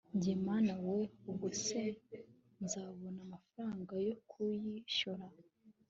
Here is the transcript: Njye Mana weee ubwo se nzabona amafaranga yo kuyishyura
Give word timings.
Njye 0.15 0.33
Mana 0.45 0.73
weee 0.83 1.11
ubwo 1.29 1.47
se 1.63 1.81
nzabona 2.63 3.19
amafaranga 3.27 3.93
yo 4.07 4.15
kuyishyura 4.29 5.25